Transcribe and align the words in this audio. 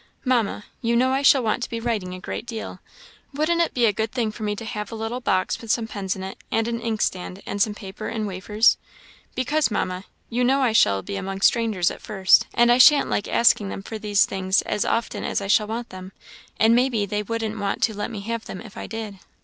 "Mamma, 0.25 0.63
you 0.81 0.95
know 0.95 1.11
I 1.11 1.21
shall 1.21 1.43
want 1.43 1.61
to 1.61 1.69
be 1.69 1.79
writing 1.79 2.15
a 2.15 2.19
great 2.19 2.47
deal; 2.47 2.79
wouldn't 3.35 3.61
it 3.61 3.75
be 3.75 3.85
a 3.85 3.93
good 3.93 4.11
thing 4.11 4.31
for 4.31 4.41
me 4.41 4.55
to 4.55 4.65
have 4.65 4.91
a 4.91 4.95
little 4.95 5.19
box 5.19 5.61
with 5.61 5.69
some 5.69 5.85
pens 5.85 6.15
in 6.15 6.23
it, 6.23 6.39
and 6.51 6.67
an 6.67 6.81
inkstand, 6.81 7.43
and 7.45 7.61
some 7.61 7.75
paper 7.75 8.07
and 8.07 8.25
wafers? 8.25 8.77
Because, 9.35 9.69
Mamma, 9.69 10.05
you 10.27 10.43
know 10.43 10.63
I 10.63 10.71
shall 10.71 11.03
be 11.03 11.17
among 11.17 11.41
strangers 11.41 11.91
at 11.91 12.01
first, 12.01 12.47
and 12.55 12.71
I 12.71 12.79
shan't 12.79 13.11
like 13.11 13.27
asking 13.27 13.69
them 13.69 13.83
for 13.83 13.99
these 13.99 14.25
things 14.25 14.63
as 14.63 14.85
often 14.85 15.23
as 15.23 15.39
I 15.39 15.45
shall 15.45 15.67
want 15.67 15.89
them, 15.89 16.13
and 16.59 16.73
may 16.73 16.89
be 16.89 17.05
they 17.05 17.21
wouldn't 17.21 17.59
want 17.59 17.83
to 17.83 17.93
let 17.95 18.09
me 18.09 18.21
have 18.21 18.45
them 18.45 18.59
if 18.59 18.75
I 18.75 18.87
did." 18.87 19.19